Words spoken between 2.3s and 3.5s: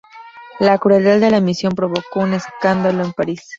escándalo en París.